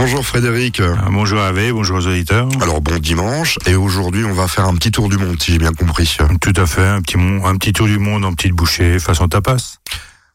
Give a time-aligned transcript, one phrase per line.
[0.00, 0.78] Bonjour Frédéric.
[0.78, 2.48] Euh, bonjour Hervé, bonjour aux auditeurs.
[2.60, 5.58] Alors bon dimanche, et aujourd'hui on va faire un petit tour du monde, si j'ai
[5.58, 6.16] bien compris.
[6.40, 9.80] Tout à fait, un petit, un petit tour du monde en petite bouchée, façon tapas.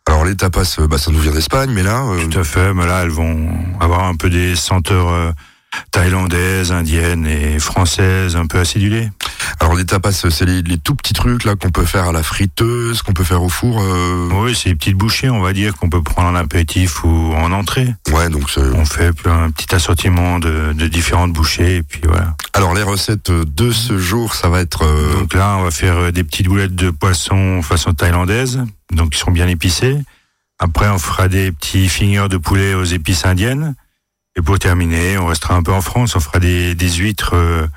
[0.05, 2.03] Alors les tapas, euh, bah, ça nous vient d'Espagne, mais là...
[2.03, 5.33] Euh, Tout à fait, mais là elles vont avoir un peu des senteurs
[5.91, 9.09] thaïlandaise, indienne et française, un peu acidulée.
[9.59, 13.01] Alors les tapas, c'est les, tout petits trucs là qu'on peut faire à la friteuse,
[13.01, 13.81] qu'on peut faire au four.
[13.81, 14.29] Euh...
[14.33, 17.51] Oui, c'est les petites bouchées, on va dire, qu'on peut prendre en apéritif ou en
[17.51, 17.93] entrée.
[18.11, 22.35] Ouais, donc on fait un petit assortiment de, de, différentes bouchées et puis voilà.
[22.53, 24.83] Alors les recettes de ce jour, ça va être.
[24.83, 25.19] Euh...
[25.19, 29.19] Donc là, on va faire euh, des petites boulettes de poisson façon thaïlandaise, donc qui
[29.19, 29.97] sont bien épicées.
[30.59, 33.75] Après, on fera des petits fingers de poulet aux épices indiennes.
[34.35, 37.67] Et pour terminer, on restera un peu en France, on fera des, des huîtres euh,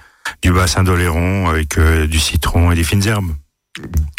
[0.43, 3.31] du bassin d'Oléron avec euh, du citron et des fines herbes.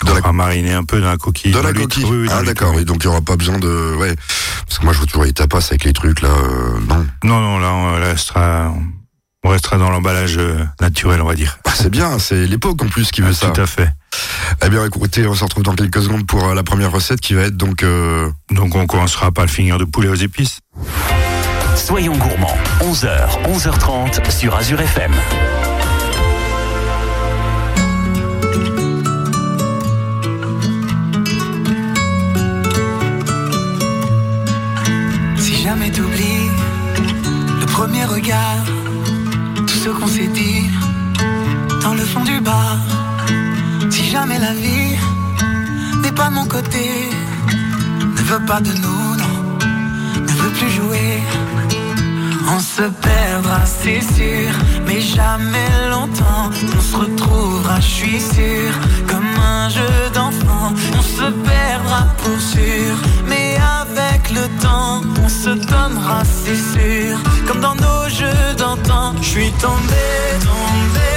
[0.06, 1.52] On va mariner un peu dans la coquille.
[1.52, 2.06] Dans la coquille.
[2.30, 2.78] ah d'accord.
[2.80, 4.16] Et donc il y aura pas besoin de ouais.
[4.68, 6.30] Parce que moi je vois toujours les tapas avec les trucs là.
[6.30, 7.08] Euh, non.
[7.24, 8.72] Non non là on restera
[9.44, 10.40] on restera dans l'emballage
[10.80, 11.58] naturel on va dire.
[11.66, 12.20] Ah, c'est bien.
[12.20, 13.50] C'est l'époque en plus qui veut ah, ça.
[13.50, 13.90] Tout à fait.
[14.64, 17.42] Eh bien écoutez on se retrouve dans quelques secondes pour la première recette qui va
[17.42, 17.84] être donc.
[18.52, 20.60] Donc on commencera par le finger de poulet aux épices.
[21.78, 23.10] Soyons gourmands, 11h,
[23.54, 25.14] 11h30 sur Azure FM.
[35.38, 36.50] Si jamais t'oublies
[37.62, 38.66] le premier regard,
[39.56, 40.64] tout ce qu'on s'est dit
[41.84, 42.78] dans le fond du bar.
[43.90, 44.98] Si jamais la vie
[46.02, 46.90] n'est pas mon côté,
[48.02, 51.22] ne veut pas de nous, non, ne veut plus jouer
[52.48, 54.52] on se perdra, c'est sûr,
[54.86, 56.50] mais jamais longtemps.
[56.78, 58.72] On se retrouvera, je suis sûr,
[59.08, 60.74] comme un jeu d'enfant.
[60.98, 62.96] On se perdra pour sûr,
[63.28, 69.14] mais avec le temps, on se donnera, c'est sûr, comme dans nos jeux d'antan.
[69.22, 70.06] Je suis tombé,
[70.40, 71.17] tombé, tombé.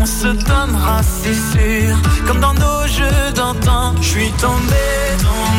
[0.00, 1.96] on se donnera, c'est sûr,
[2.26, 3.94] comme dans nos jeux d'antan.
[4.00, 4.84] Je suis tombé,
[5.18, 5.49] tombé,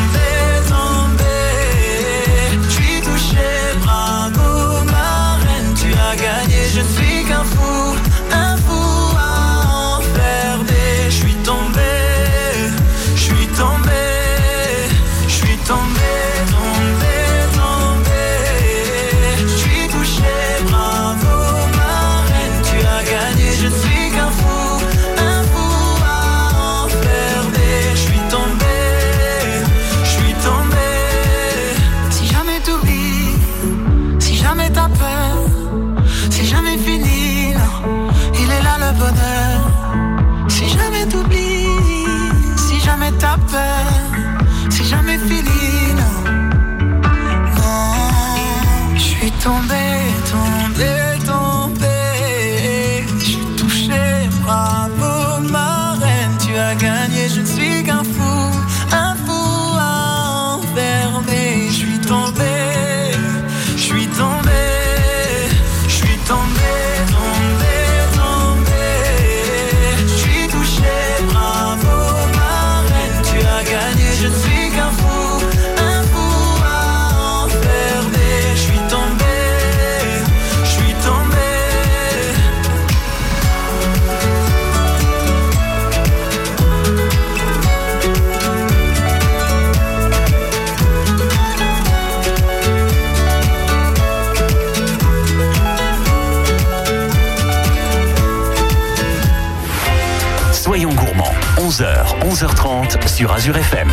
[103.07, 103.89] sur Azure FM.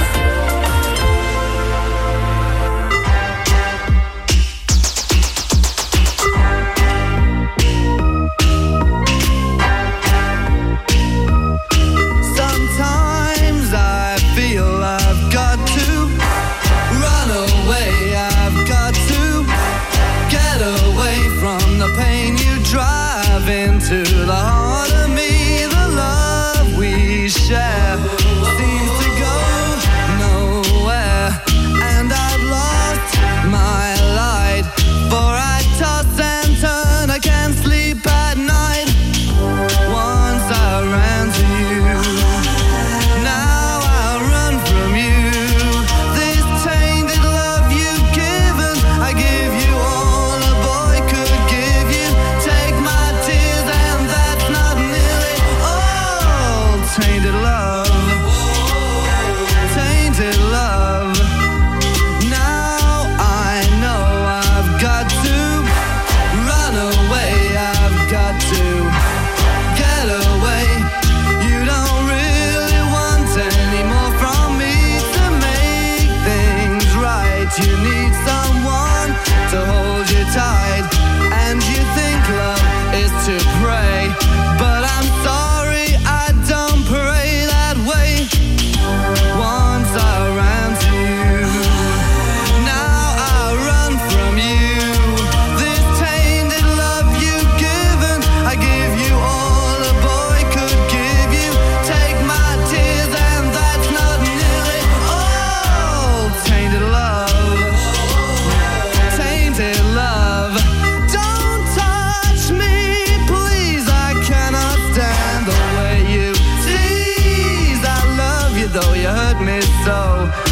[119.88, 120.47] so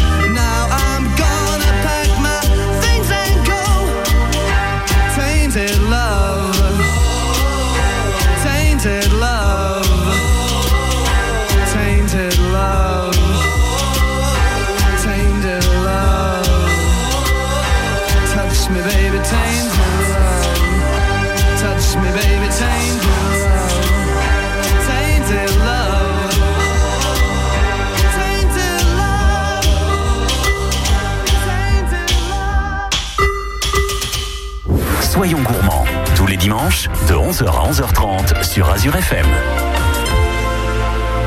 [36.67, 39.25] de 11h à 11h30 sur Azure FM.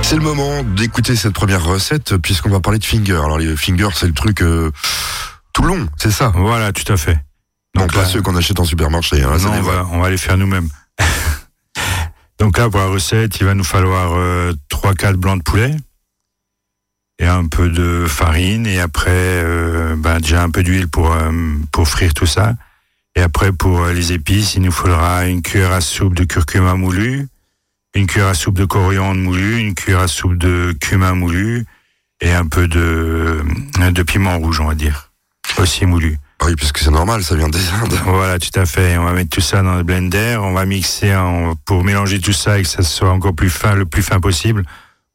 [0.02, 3.14] C'est le moment d'écouter cette première recette puisqu'on va parler de finger.
[3.14, 4.70] Alors les fingers, c'est le truc euh,
[5.54, 6.30] tout long, c'est ça?
[6.34, 7.18] Voilà, tout à fait.
[7.74, 9.22] Donc, pas là- ceux qu'on achète en supermarché.
[9.22, 10.68] Hein, non, va, on va les faire nous-mêmes.
[12.38, 15.74] Donc là, pour la recette, il va nous falloir euh, 3-4 blancs de poulet
[17.18, 21.32] et un peu de farine et après, euh, ben, déjà un peu d'huile pour, euh,
[21.72, 22.52] pour frire tout ça.
[23.16, 26.74] Et après, pour euh, les épices, il nous faudra une cuillère à soupe de curcuma
[26.74, 27.28] moulu,
[27.94, 31.66] une cuillère à soupe de coriandre moulu, une cuillère à soupe de cumin moulu
[32.20, 33.42] et un peu de,
[33.90, 35.10] de piment rouge, on va dire,
[35.58, 36.18] aussi moulu.
[36.40, 37.98] Ah Oui, parce que c'est normal, ça vient des Indes.
[38.04, 38.96] Voilà, tout à fait.
[38.96, 40.38] On va mettre tout ça dans le blender.
[40.40, 41.14] On va mixer
[41.66, 44.64] pour mélanger tout ça et que ça soit encore plus fin, le plus fin possible.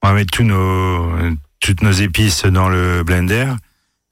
[0.04, 1.12] On va mettre tous nos,
[1.60, 3.48] toutes nos épices dans le blender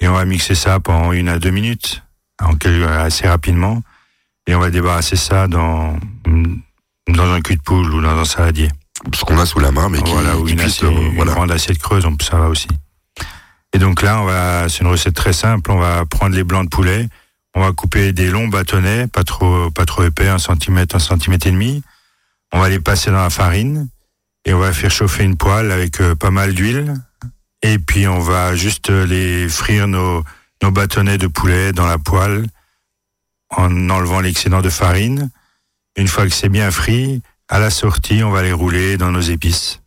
[0.02, 2.04] et on va mixer ça pendant une à deux minutes,
[2.42, 3.82] en quel- assez rapidement.
[4.48, 5.98] Et on va débarrasser ça dans,
[7.08, 8.70] dans un cul de poule ou dans un saladier.
[9.14, 11.34] Ce qu'on a sous la main, mais qui, voilà, ou une, assiette- euh, une voilà.
[11.34, 12.68] grande assiette creuse, on- ça va aussi.
[13.74, 15.72] Et donc là, on va, c'est une recette très simple.
[15.72, 17.08] On va prendre les blancs de poulet,
[17.56, 21.48] on va couper des longs bâtonnets, pas trop, pas trop épais, un centimètre, un centimètre
[21.48, 21.82] et demi.
[22.52, 23.90] On va les passer dans la farine
[24.46, 26.94] et on va faire chauffer une poêle avec euh, pas mal d'huile.
[27.64, 30.24] Et puis on va juste euh, les frire nos,
[30.64, 32.46] nos bâtonnets de poulet dans la poêle
[33.50, 35.30] en enlevant l'excédent de farine.
[35.98, 39.20] Une fois que c'est bien frit, à la sortie, on va les rouler dans nos
[39.20, 39.82] épices.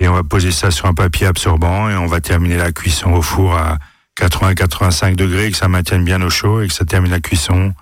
[0.00, 3.12] Et on va poser ça sur un papier absorbant et on va terminer la cuisson
[3.12, 3.78] au four à
[4.18, 7.74] 80-85 degrés, que ça maintienne bien au chaud et que ça termine la cuisson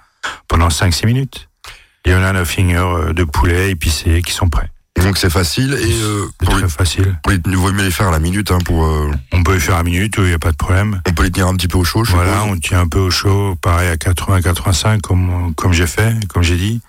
[0.49, 1.49] pendant 5-6 minutes.
[2.07, 4.69] Et on a nos fingers euh, de poulet épicés qui sont prêts.
[5.03, 7.17] Donc c'est facile et euh, pour les, très facile.
[7.23, 8.85] pour les, vaut mieux les faire à la minute hein, pour.
[8.85, 11.01] euh, On peut les faire à minute, il n'y a pas de problème.
[11.09, 12.05] on peut les tenir un petit peu au chaud.
[12.05, 12.51] Je Voilà, suppose.
[12.53, 16.57] on tient un peu au chaud, pareil à 80-85 comme, comme j'ai fait, comme j'ai
[16.57, 16.81] dit.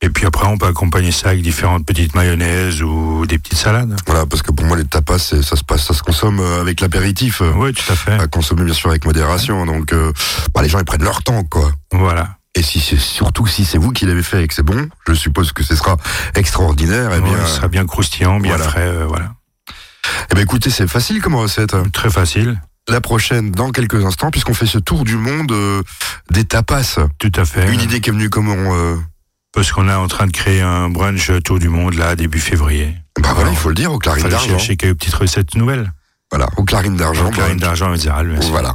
[0.00, 3.96] Et puis après, on peut accompagner ça avec différentes petites mayonnaises ou des petites salades.
[4.06, 6.80] Voilà, parce que pour moi les tapas, ça se passe, ça se consomme euh, avec
[6.80, 7.40] l'apéritif.
[7.42, 8.12] euh, Oui, tout à fait.
[8.12, 9.66] À consommer bien sûr avec modération.
[9.66, 10.12] Donc euh,
[10.54, 11.72] bah, les gens ils prennent leur temps quoi.
[11.92, 12.37] Voilà.
[12.58, 15.14] Et si c'est surtout si c'est vous qui l'avez fait et que c'est bon, je
[15.14, 15.96] suppose que ce sera
[16.34, 17.10] extraordinaire.
[17.10, 18.68] Bien, Ouais, ce sera bien croustillant, bien voilà.
[18.68, 19.30] frais, euh, voilà.
[20.32, 21.76] eh bien, écoutez, c'est facile comme recette.
[21.92, 25.82] Très facile, La prochaine dans quelques instants, puisqu'on fait ce tour du monde euh,
[26.32, 26.98] des tapas.
[27.20, 27.72] tout à fait.
[27.72, 28.96] Une idée qui est venue comment euh,
[29.52, 32.92] Parce qu'on est en train de créer un brunch tour du monde, là, début février.
[33.20, 34.48] Bah voilà, il faut le dire, au fallait d'argent.
[34.48, 35.92] chercher quelques petites recettes nouvelles.
[36.32, 37.30] Voilà, au d'argent.
[37.30, 38.50] Clarine d'argent, Mézéral, bien sûr.
[38.50, 38.74] Voilà.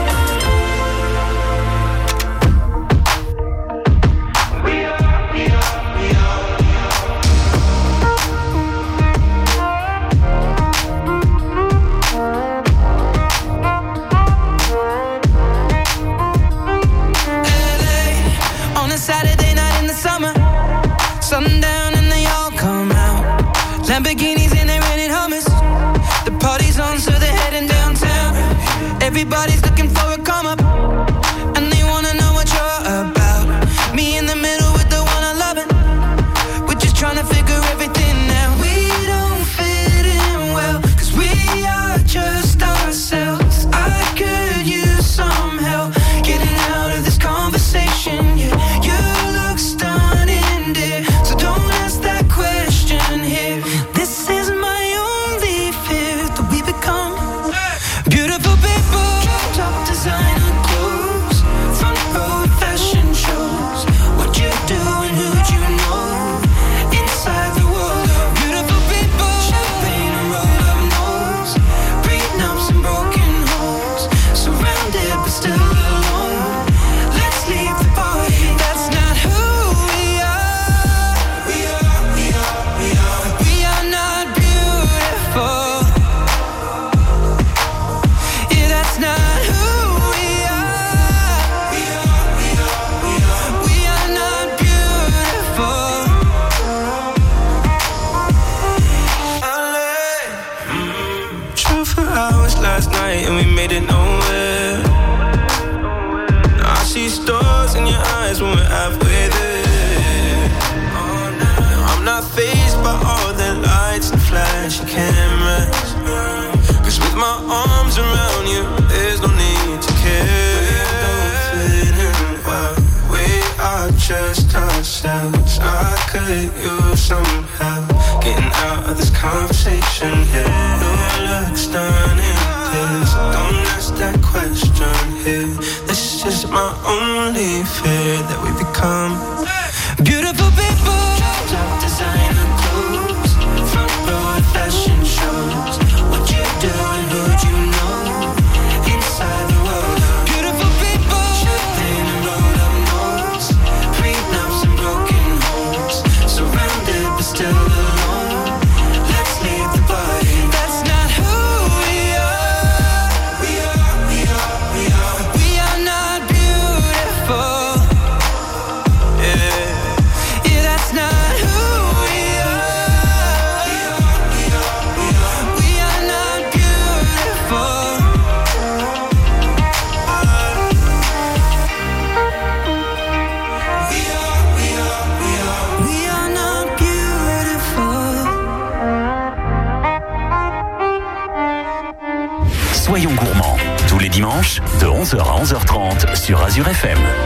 [196.31, 197.20] Sur Azure FM.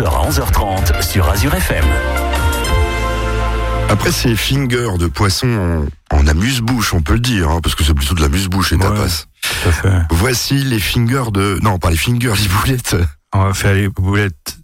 [0.00, 1.84] 11h à 11h30 sur Azure FM.
[3.90, 7.84] Après ces fingers de poisson en, en amuse-bouche, on peut le dire, hein, parce que
[7.84, 8.82] c'est plutôt de l'amuse-bouche et Ouais.
[8.82, 9.88] Tout à fait.
[10.10, 11.58] Voici les fingers de...
[11.62, 12.96] Non, pas les fingers, les boulettes
[13.34, 14.56] On va faire les boulettes.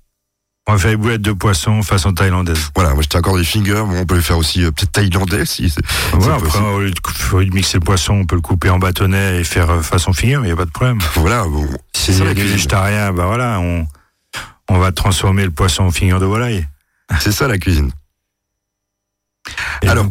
[0.69, 2.71] On va faire les boulettes de poisson façon thaïlandaise.
[2.75, 5.45] Voilà, moi je t'accorde les fingers, bon, on peut les faire aussi euh, peut-être thaïlandais
[5.45, 5.83] si c'est
[6.19, 9.41] c'est après, au lieu, de, de mixer le poisson, on peut le couper en bâtonnet
[9.41, 10.99] et faire euh, façon finger, il n'y a pas de problème.
[11.15, 12.53] Voilà, bon, Si c'est la cuisine.
[12.53, 13.87] végétariens, bah voilà, on,
[14.69, 16.67] on va transformer le poisson en finger de volaille.
[17.21, 17.91] C'est ça la cuisine.
[19.83, 20.07] Et Alors,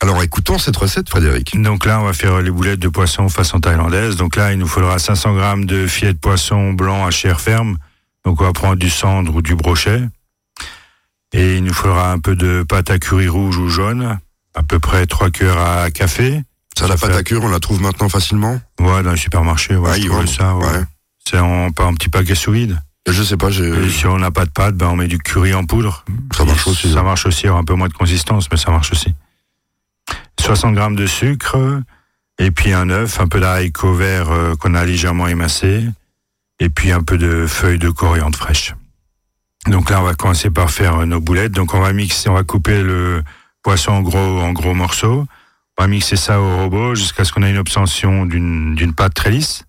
[0.00, 1.60] Alors écoutons cette recette, Frédéric.
[1.60, 4.16] donc là, on va faire les boulettes de poisson façon thaïlandaise.
[4.16, 7.78] Donc là, il nous faudra 500 grammes de filets de poisson blanc à chair ferme.
[8.24, 10.02] Donc on va prendre du cendre ou du brochet.
[11.32, 14.18] Et il nous faudra un peu de pâte à curry rouge ou jaune,
[14.54, 16.42] à peu près 3 cuillères à café.
[16.76, 19.90] Ça, la pâte à cuire, on la trouve maintenant facilement Ouais, dans les supermarchés, ouais,
[19.92, 20.54] Ah, ils ça.
[20.56, 20.66] Ouais.
[20.66, 20.84] Ouais.
[21.26, 22.80] C'est en, pas un petit paquet sous vide.
[23.08, 23.48] Je sais pas.
[23.50, 26.04] Et si on n'a pas de pâte, ben on met du curry en poudre.
[26.36, 27.02] Ça marche aussi, Ça hein.
[27.02, 29.14] marche aussi, il y aura un peu moins de consistance, mais ça marche aussi.
[30.38, 31.82] 60 grammes de sucre,
[32.38, 35.84] et puis un œuf, un peu d'haricot vert euh, qu'on a légèrement émincé,
[36.58, 38.74] et puis un peu de feuilles de coriandre fraîche.
[39.66, 41.52] Donc là, on va commencer par faire euh, nos boulettes.
[41.52, 43.22] Donc on va mixer, on va couper le
[43.62, 45.26] poisson en gros, en gros morceaux.
[45.78, 49.14] On va mixer ça au robot jusqu'à ce qu'on ait une obtention d'une d'une pâte
[49.14, 49.64] très lisse.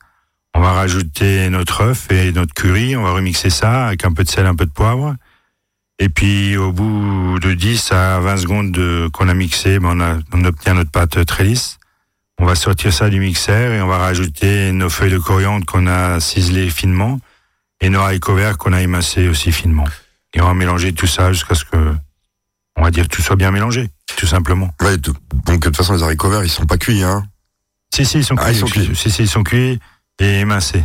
[0.54, 2.96] On va rajouter notre œuf et notre curry.
[2.96, 5.16] On va remixer ça avec un peu de sel, un peu de poivre.
[6.00, 10.02] Et puis, au bout de 10 à 20 secondes de- qu'on a mixé, ben, on,
[10.02, 11.78] a, on obtient notre pâte très lisse.
[12.40, 15.86] On va sortir ça du mixeur et on va rajouter nos feuilles de coriandre qu'on
[15.86, 17.20] a ciselées finement
[17.82, 19.86] et nos haricots verts qu'on a émincés aussi finement.
[20.34, 21.94] Et on va mélanger tout ça jusqu'à ce que,
[22.78, 24.74] on va dire, tout soit bien mélangé, tout simplement.
[24.82, 27.26] Ouais, donc de toute façon, les haricots verts, ils sont pas cuits, hein?
[27.94, 28.46] Si, si, ils sont cuits.
[28.48, 28.90] Ah, ils sont cuits.
[28.96, 29.80] Si, si, ils sont cuits
[30.22, 30.84] et émincés.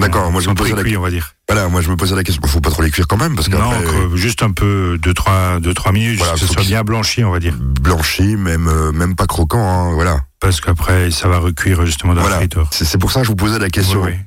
[0.00, 1.32] D'accord, moi, je me posais la- pré-cuits, on va dire.
[1.48, 3.48] Voilà, moi je me posais la question, faut pas trop les cuire quand même, parce
[3.48, 6.82] Non, que- juste un peu, deux, trois, deux, trois minutes, Voilà, que ce soit bien
[6.82, 7.54] blanchi, on va dire.
[7.56, 10.20] blanchi, même, euh, même pas croquant, hein, voilà.
[10.40, 12.36] Parce qu'après, ça va recuire justement dans Voilà.
[12.36, 12.68] le friteur.
[12.72, 14.02] C'est pour ça que je vous posais la question.
[14.02, 14.18] Oui, oui.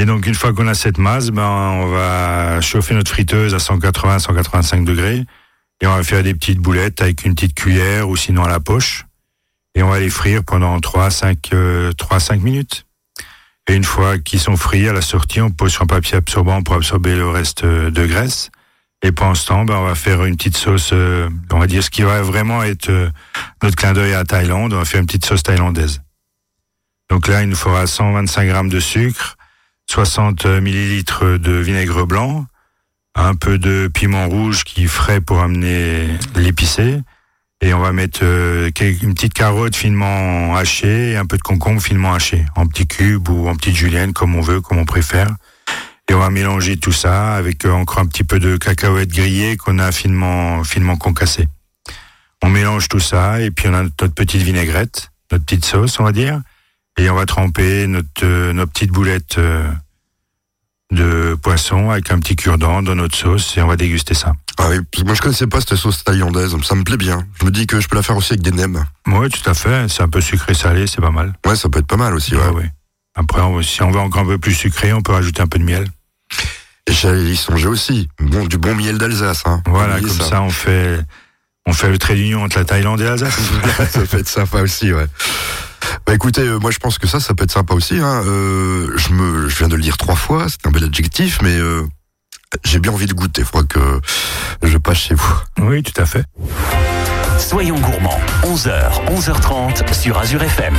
[0.00, 3.58] Et donc, une fois qu'on a cette masse, ben, on va chauffer notre friteuse à
[3.58, 5.24] 180, 185 degrés.
[5.80, 8.60] Et on va faire des petites boulettes avec une petite cuillère ou sinon à la
[8.60, 9.04] poche.
[9.74, 12.84] Et on va les frire pendant 3, 5, euh, 3, 5 minutes.
[13.68, 16.62] Et une fois qu'ils sont frits, à la sortie, on pose sur un papier absorbant
[16.62, 18.50] pour absorber le reste euh, de graisse.
[19.02, 21.84] Et pendant ce temps, ben, on va faire une petite sauce, euh, on va dire
[21.84, 23.10] ce qui va vraiment être euh,
[23.62, 24.72] notre clin d'œil à Thaïlande.
[24.72, 26.00] On va faire une petite sauce thaïlandaise.
[27.10, 29.36] Donc là, il nous faudra 125 grammes de sucre,
[29.90, 32.46] 60 millilitres de vinaigre blanc,
[33.14, 37.00] un peu de piment rouge qui est frais pour amener l'épicé.
[37.60, 41.82] Et on va mettre euh, une petite carotte finement hachée et un peu de concombre
[41.82, 45.34] finement haché, en petits cubes ou en petites juliennes, comme on veut, comme on préfère.
[46.10, 49.56] Et on va mélanger tout ça avec euh, encore un petit peu de cacahuètes grillées
[49.56, 51.48] qu'on a finement, finement concassées.
[52.42, 56.04] On mélange tout ça et puis on a notre petite vinaigrette, notre petite sauce, on
[56.04, 56.40] va dire.
[56.96, 59.70] Et on va tremper notre, euh, nos petites boulettes euh,
[60.90, 64.32] de poisson avec un petit cure-dent dans notre sauce et on va déguster ça.
[64.58, 67.26] Ah oui, parce que moi je connaissais pas cette sauce thaïlandaise, ça me plaît bien.
[67.40, 68.84] Je me dis que je peux la faire aussi avec des nems.
[69.06, 69.86] Oui, tout à fait.
[69.88, 71.34] C'est un peu sucré-salé, c'est pas mal.
[71.46, 72.42] Ouais, ça peut être pas mal aussi, ouais.
[72.48, 72.70] Ouais, ouais.
[73.14, 75.58] Après, on- si on veut encore un peu plus sucré, on peut rajouter un peu
[75.58, 75.86] de miel.
[76.88, 78.08] Et j'allais y songer aussi.
[78.18, 79.62] Bon, du bon miel d'Alsace, hein.
[79.66, 80.40] Voilà, comme ça.
[80.42, 81.00] on fait
[81.66, 83.38] on fait le trait d'union entre la Thaïlande et l'Alsace.
[83.90, 85.06] ça peut être sympa aussi, ouais.
[86.08, 87.98] Bah écoutez, euh, moi je pense que ça, ça peut être sympa aussi.
[87.98, 88.22] Hein.
[88.24, 91.54] Euh, je me, je viens de le dire trois fois, c'est un bel adjectif, mais
[91.54, 91.86] euh,
[92.64, 93.44] j'ai bien envie de goûter.
[93.44, 94.00] Faut que
[94.62, 95.34] je passe chez vous.
[95.60, 96.24] oui, tout à fait.
[97.38, 100.76] Soyons gourmands, 11h, 11h30 sur Azure FM.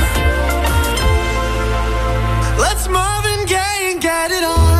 [2.58, 4.79] Let's Marvin Gaye and get it on.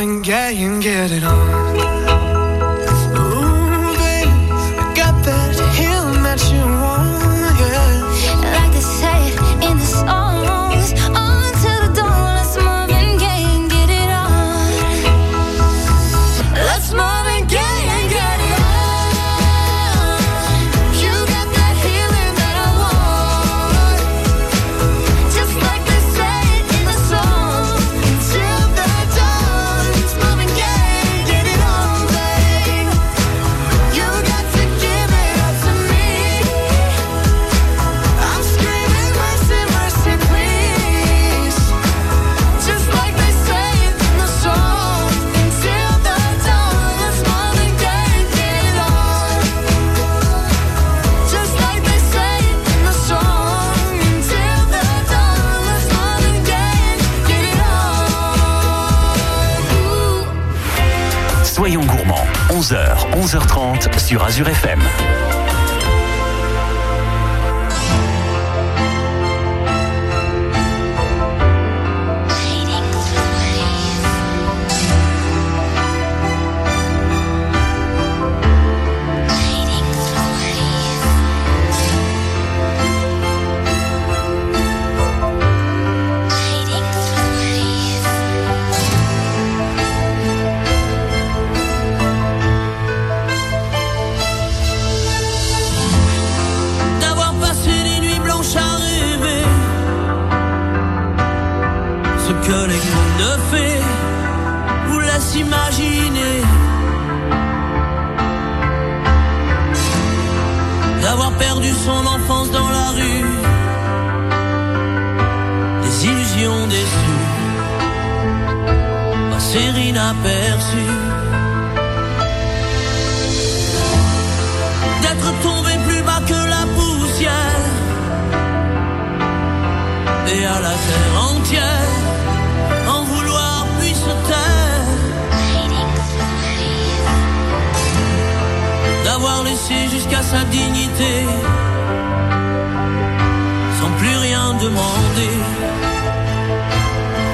[0.00, 0.48] loving, yeah,
[64.30, 65.09] Azure FM.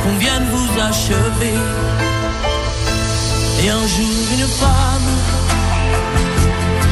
[0.03, 1.59] qu'on vienne vous achever.
[3.63, 5.11] Et un jour une femme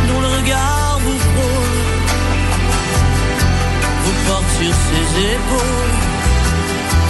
[0.08, 1.80] dont le regard vous frôle,
[4.04, 5.94] vous porte sur ses épaules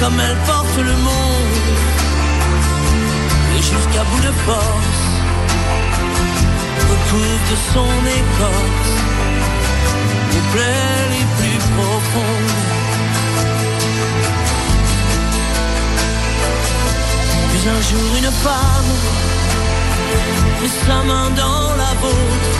[0.01, 1.59] comme elle porte le monde.
[3.57, 5.05] Et jusqu'à bout de force,
[6.91, 8.95] recouvre de son écorce
[10.33, 12.84] les plaies les plus profondes.
[17.67, 18.91] un jour une femme,
[20.61, 22.57] mais sa main dans la vôtre,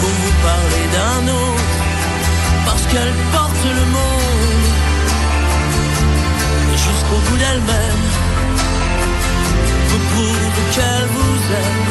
[0.00, 1.74] pour vous parler d'un autre,
[2.64, 4.68] parce qu'elle porte le monde,
[6.72, 8.04] jusqu'au bout d'elle-même,
[9.88, 11.88] vous prouve qu'elle vous aime,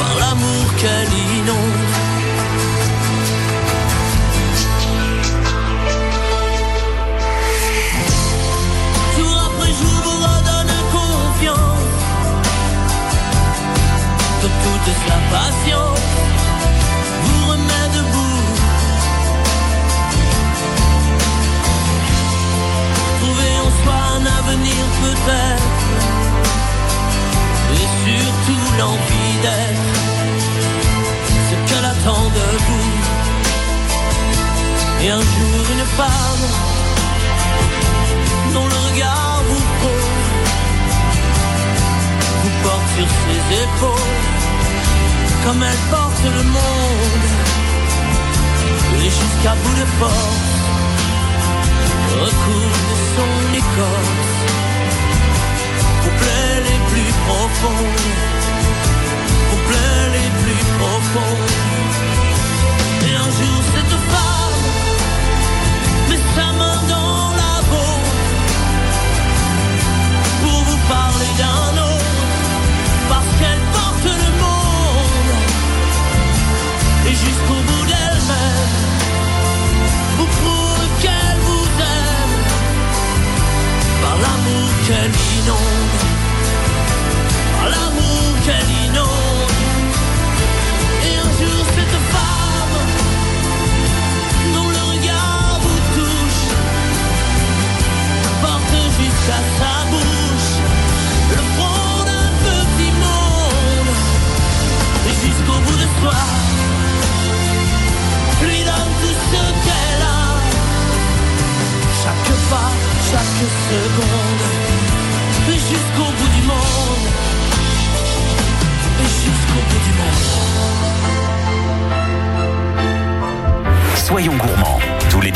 [0.00, 2.07] par l'amour qu'elle inonde.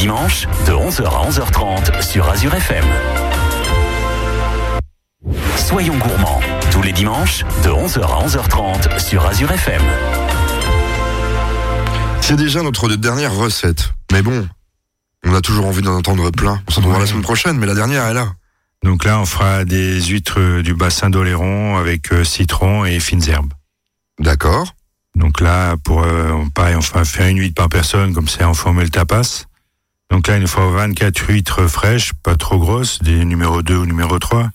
[0.02, 2.84] Dimanches, de 11h à 11h30 sur Azure FM.
[5.56, 6.40] Soyons gourmands,
[6.72, 9.80] tous les dimanches, de 11h à 11h30 sur Azure FM.
[12.20, 13.92] C'est déjà notre dernière recette.
[14.10, 14.48] Mais bon,
[15.24, 16.60] on a toujours envie d'en entendre plein.
[16.66, 18.32] On s'en trouvera la semaine prochaine, mais la dernière est là.
[18.82, 23.22] Donc là, on fera des huîtres euh, du bassin d'Oléron avec euh, citron et fines
[23.28, 23.52] herbes.
[24.18, 24.74] D'accord.
[25.14, 28.54] Donc là, pour euh, pareil, on va faire une huître par personne, comme c'est en
[28.54, 29.46] formule tapas.
[30.12, 33.86] Donc là, il nous faut 24 huîtres fraîches, pas trop grosses, des numéro 2 ou
[33.86, 34.50] numéro 3.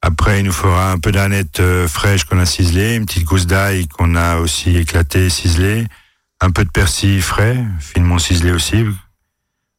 [0.00, 3.46] Après, il nous faudra un peu d'aneth euh, fraîche qu'on a ciselée, une petite gousse
[3.46, 5.86] d'ail qu'on a aussi éclatée, ciselée,
[6.40, 8.86] un peu de persil frais, finement ciselé aussi,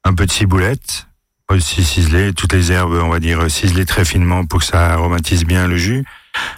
[0.03, 1.07] un peu de ciboulette,
[1.49, 5.45] aussi ciselé, toutes les herbes, on va dire, ciselées très finement pour que ça aromatise
[5.45, 6.05] bien le jus.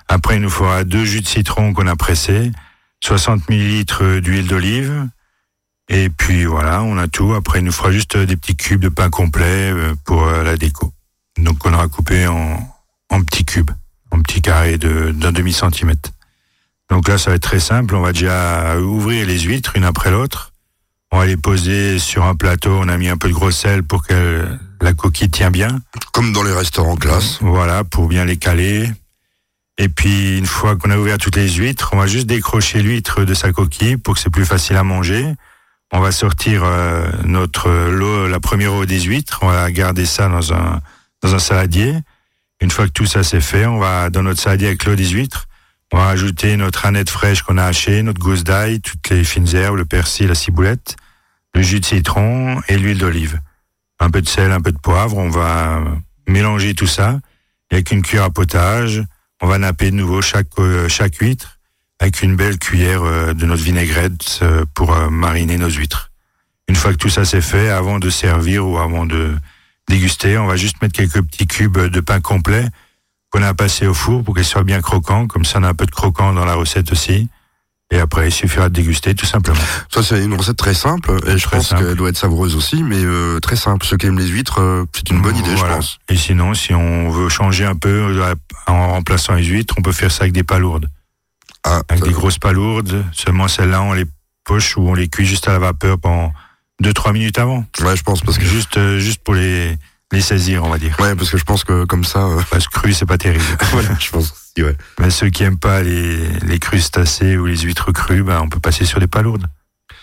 [0.09, 2.51] Après, il nous faudra deux jus de citron qu'on a pressés,
[3.05, 5.07] 60 millilitres d'huile d'olive.
[5.89, 7.33] Et puis voilà, on a tout.
[7.33, 10.57] Après, il nous fera juste des petits cubes de pain complet euh, pour euh, la
[10.57, 10.91] déco.
[11.37, 12.59] Donc, on aura coupé en,
[13.09, 13.71] en petits cubes,
[14.11, 16.09] en petits carrés de- d'un demi centimètre.
[16.89, 17.95] Donc là, ça va être très simple.
[17.95, 20.51] On va déjà ouvrir les huîtres une après l'autre.
[21.11, 22.71] On va les poser sur un plateau.
[22.81, 24.45] On a mis un peu de gros sel pour que
[24.81, 25.79] la coquille tient bien.
[26.11, 27.39] Comme dans les restaurants classe.
[27.41, 28.89] Voilà, pour bien les caler.
[29.77, 33.23] Et puis, une fois qu'on a ouvert toutes les huîtres, on va juste décrocher l'huître
[33.25, 35.25] de sa coquille pour que c'est plus facile à manger.
[35.91, 39.39] On va sortir euh, notre lot, la première eau des huîtres.
[39.41, 40.81] On va garder ça dans un
[41.23, 41.95] dans un saladier.
[42.59, 45.07] Une fois que tout ça c'est fait, on va dans notre saladier avec l'eau des
[45.07, 45.47] huîtres.
[45.93, 49.55] On va ajouter notre aneth fraîche qu'on a hachée, notre gousse d'ail, toutes les fines
[49.55, 50.97] herbes, le persil, la ciboulette,
[51.55, 53.39] le jus de citron et l'huile d'olive.
[53.99, 55.17] Un peu de sel, un peu de poivre.
[55.17, 55.81] On va
[56.27, 57.19] mélanger tout ça.
[57.71, 59.03] Et avec une cuillère à potage,
[59.41, 61.56] on va napper de nouveau chaque euh, chaque huître
[61.99, 66.11] avec une belle cuillère euh, de notre vinaigrette euh, pour euh, mariner nos huîtres.
[66.67, 69.35] Une fois que tout ça c'est fait, avant de servir ou avant de
[69.87, 72.67] déguster, on va juste mettre quelques petits cubes de pain complet
[73.31, 75.27] qu'on a passé au four pour qu'ils soient bien croquants.
[75.27, 77.29] Comme ça, on a un peu de croquant dans la recette aussi.
[77.89, 79.59] Et après, il suffira de déguster tout simplement.
[79.89, 81.11] Ça, c'est une recette très simple.
[81.25, 83.85] Et je pense qu'elle doit être savoureuse aussi, mais euh, très simple.
[83.85, 85.75] Ceux qui aiment les huîtres, euh, c'est une bonne idée, Voilà.
[85.75, 85.99] je pense.
[86.09, 88.21] Et sinon, si on veut changer un peu
[88.67, 90.89] en remplaçant les huîtres, on peut faire ça avec des palourdes.
[91.63, 93.03] Ah, Avec des grosses palourdes.
[93.11, 94.05] Seulement celles-là, on les
[94.45, 96.31] poche ou on les cuit juste à la vapeur pendant
[96.83, 97.65] 2-3 minutes avant.
[97.81, 99.77] ouais, je pense parce que Juste, euh, juste pour les,
[100.13, 100.95] les saisir, on va dire.
[100.99, 103.43] ouais, parce que je pense que comme ça, euh, Parce que cru, c'est pas terrible.
[103.71, 104.75] voilà, je pense aussi, ouais.
[104.99, 108.59] Mais ceux qui aiment pas les, les crustacés ou les huîtres crues, ben, on peut
[108.59, 109.47] passer sur des palourdes.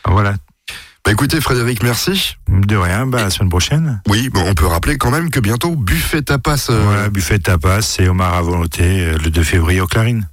[0.04, 0.34] Ah, Voilà.
[1.06, 2.36] Bah écoutez, Frédéric, merci.
[2.48, 4.00] De rien, bah, à la semaine prochaine.
[4.08, 6.68] Oui, bon, on peut rappeler quand même que bientôt buffet tapas.
[6.70, 10.26] euh, Voilà, buffet tapas, c'est Omar à volonté, euh, le 2 février au Clarines.